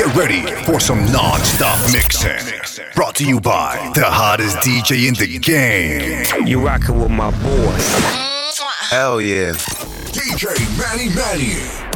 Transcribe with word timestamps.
Get 0.00 0.16
ready 0.16 0.40
for 0.64 0.80
some 0.80 1.04
non-stop 1.12 1.78
mixing. 1.92 2.90
Brought 2.94 3.16
to 3.16 3.26
you 3.26 3.38
by 3.38 3.92
the 3.94 4.06
hottest 4.06 4.56
DJ 4.60 5.08
in 5.08 5.12
the 5.12 5.38
game. 5.38 6.24
You 6.46 6.64
rockin' 6.64 6.98
with 6.98 7.10
my 7.10 7.30
boy. 7.42 7.76
Hell 8.88 9.20
yeah. 9.20 9.52
DJ 9.52 10.56
Manny 10.78 11.14
Manny. 11.14 11.89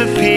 disappear. 0.00 0.29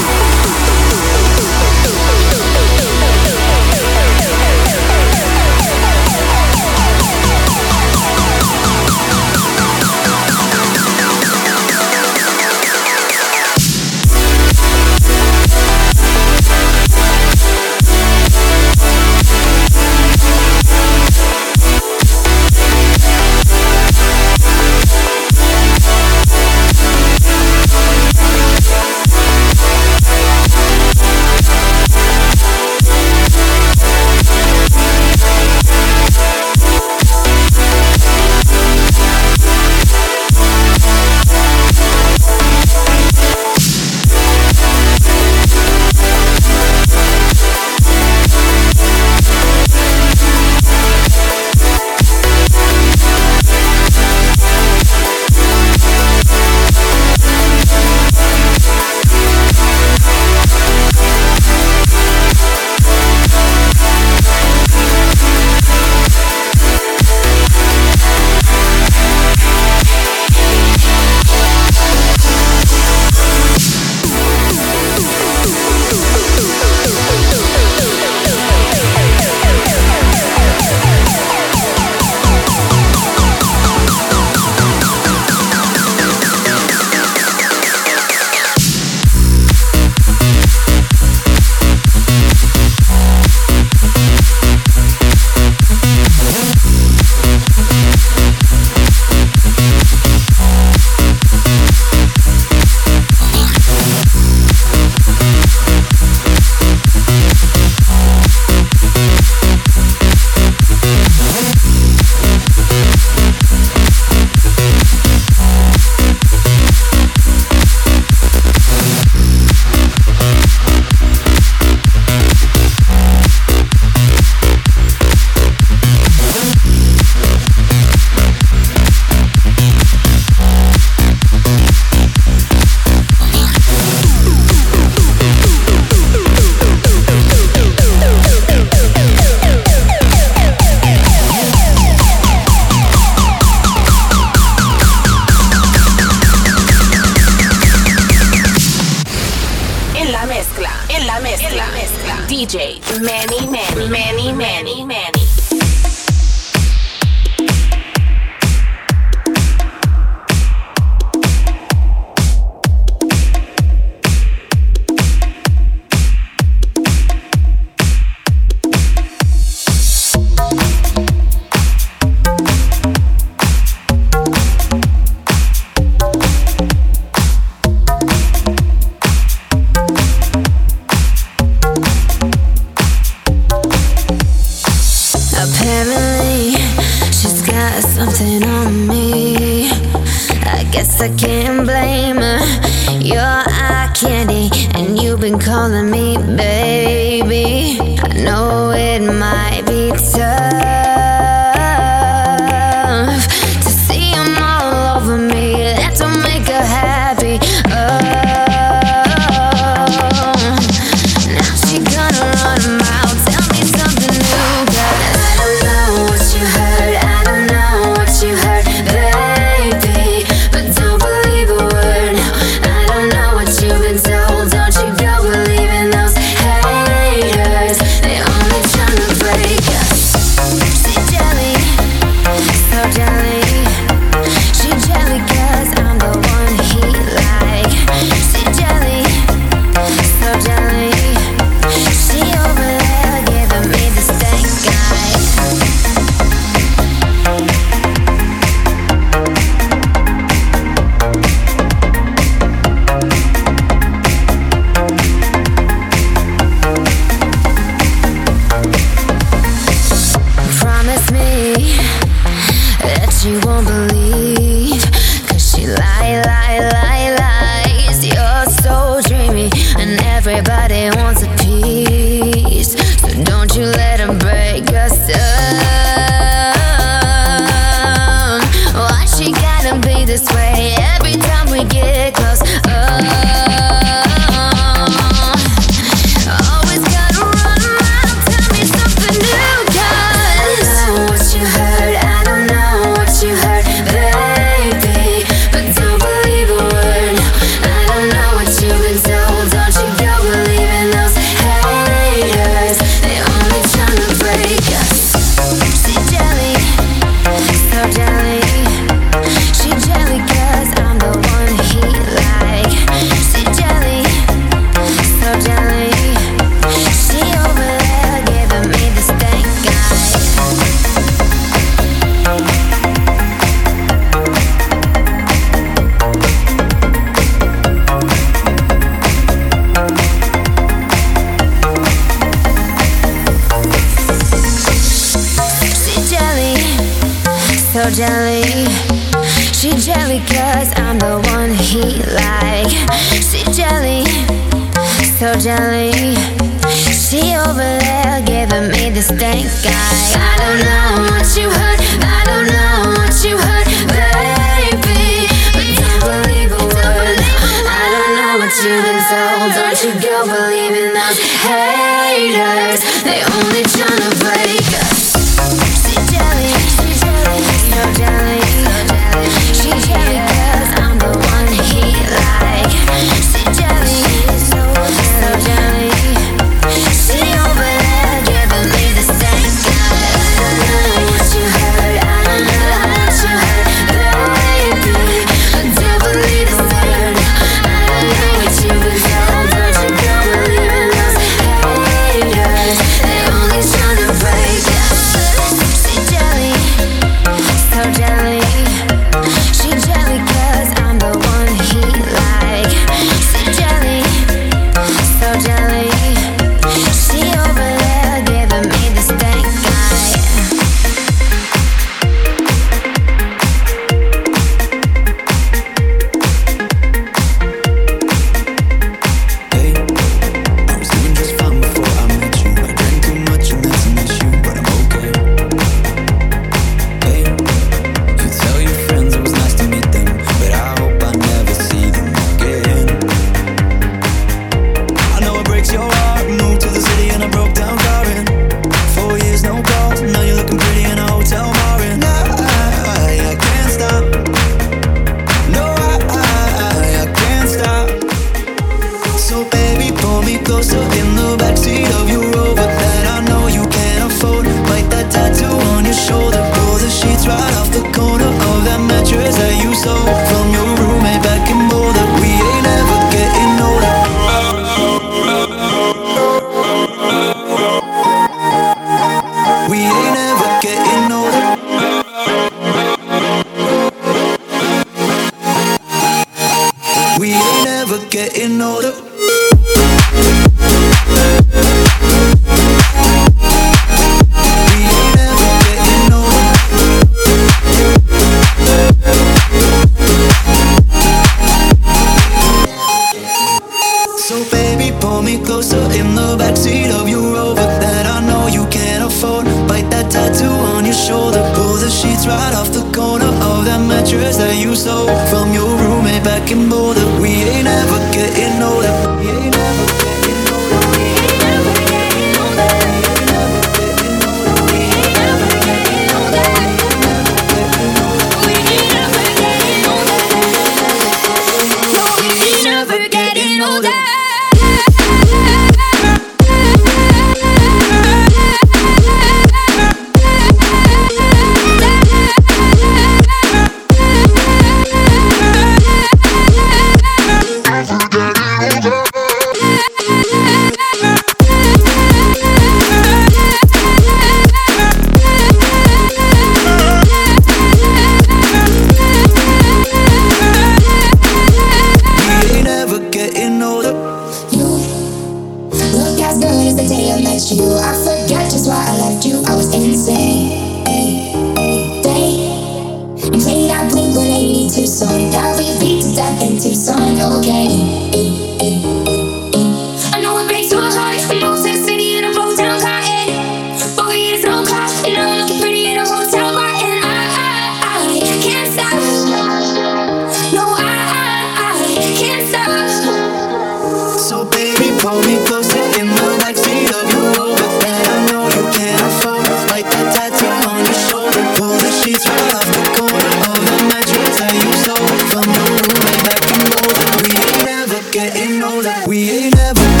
you 599.31 599.49
never 599.51 600.00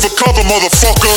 for 0.00 0.10
cover, 0.16 0.42
motherfucker. 0.42 1.16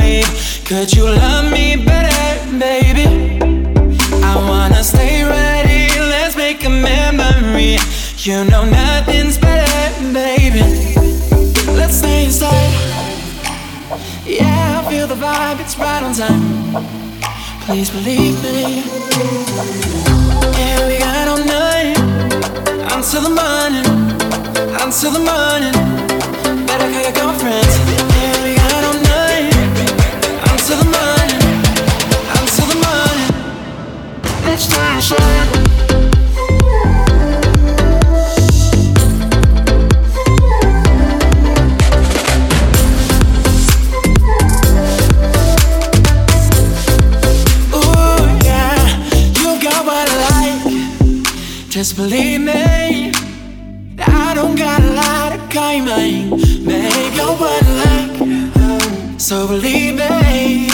Leave, 0.00 0.62
could 0.64 0.92
you 0.92 1.04
love 1.04 1.50
me 1.50 1.76
better, 1.76 2.58
baby? 2.58 3.06
I 4.22 4.36
wanna 4.48 4.82
stay 4.82 5.24
ready, 5.24 5.98
let's 5.98 6.36
make 6.36 6.64
a 6.64 6.70
memory. 6.70 7.78
You 8.18 8.44
know 8.44 8.64
nothing's 8.64 9.36
better, 9.38 10.12
baby. 10.12 10.62
Let's 11.78 11.96
stay 11.98 12.24
inside. 12.24 12.72
Yeah, 14.24 14.80
I 14.80 14.90
feel 14.90 15.06
the 15.06 15.14
vibe, 15.14 15.60
it's 15.60 15.76
right 15.78 16.02
on 16.02 16.14
time. 16.14 16.44
Please 17.66 17.90
believe 17.90 18.42
me. 18.42 18.82
Yeah, 20.58 20.86
we 20.88 20.98
got 20.98 21.28
all 21.28 21.44
night 21.44 21.98
until 22.94 23.22
the 23.28 23.34
morning, 23.42 23.86
until 24.80 25.10
the 25.10 25.24
morning. 25.32 25.74
Better 26.66 26.88
call 26.92 27.02
your 27.02 27.12
girlfriends. 27.12 27.74
Yeah, 28.16 28.44
we 28.44 28.54
got 28.54 28.63
Just 51.74 51.96
believe 51.96 52.40
me. 52.40 53.12
I 53.98 54.32
don't 54.34 54.54
got 54.56 54.80
a 54.80 54.92
lot 54.92 55.32
you 55.76 55.84
mine. 55.84 56.30
Make 56.64 57.16
your 57.16 57.36
like. 57.36 58.03
So 59.24 59.48
believe 59.48 59.94
me. 59.94 60.68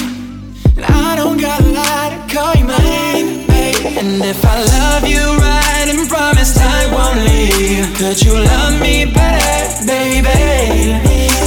I 0.82 1.14
don't 1.14 1.40
got 1.40 1.60
a 1.60 1.70
lot 1.70 2.10
to 2.10 2.34
call 2.34 2.52
you 2.56 2.64
mine. 2.64 3.46
babe. 3.46 3.96
And 3.96 4.20
if 4.24 4.44
I 4.44 4.58
love 4.74 5.06
you 5.06 5.22
right 5.38 5.86
and 5.86 6.08
promise 6.08 6.58
I 6.58 6.90
won't 6.90 7.20
leave, 7.30 7.86
could 7.94 8.20
you 8.20 8.34
love 8.34 8.80
me 8.80 9.04
better, 9.04 9.86
baby? 9.86 10.98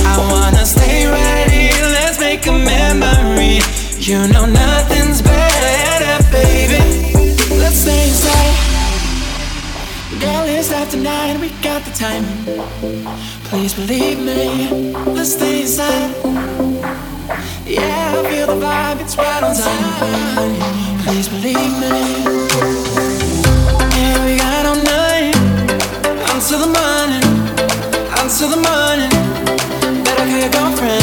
I 0.07 0.15
wanna 0.31 0.65
stay 0.65 1.05
ready. 1.05 1.75
Let's 1.91 2.21
make 2.21 2.47
a 2.47 2.53
memory. 2.53 3.59
You 3.99 4.25
know 4.31 4.45
nothing's 4.45 5.21
better, 5.21 6.23
baby. 6.31 6.79
Let's 7.59 7.79
stay 7.83 8.07
inside. 8.07 8.55
Girl, 10.21 10.45
it's 10.47 10.71
after 10.71 10.95
nine, 10.95 11.41
we 11.41 11.49
got 11.61 11.83
the 11.83 11.91
time. 11.91 12.23
Please 13.49 13.73
believe 13.73 14.19
me. 14.19 14.93
Let's 15.11 15.33
stay 15.33 15.63
inside. 15.63 16.42
Yeah, 17.65 18.19
I 18.19 18.29
feel 18.29 18.47
the 18.47 18.65
vibe, 18.65 18.99
it's 18.99 19.15
right 19.15 19.41
on 19.41 19.55
time. 19.55 21.03
Please 21.05 21.29
believe 21.29 21.55
me. 21.79 21.87
Yeah, 23.95 24.25
we 24.25 24.35
got 24.37 24.65
all 24.65 24.75
night 24.83 25.35
until 26.33 26.59
the 26.59 26.67
morning, 26.67 27.23
until 28.19 28.49
the 28.49 28.59
morning. 28.67 29.11
Better 30.03 30.25
call 30.25 30.39
your 30.39 30.49
girlfriends. 30.49 31.02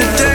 Yesterday. 0.00 0.27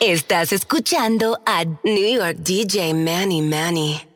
Estás 0.00 0.52
escuchando 0.52 1.40
a 1.46 1.64
New 1.64 2.14
York 2.14 2.36
DJ 2.40 2.92
Manny 2.92 3.40
Manny. 3.40 4.15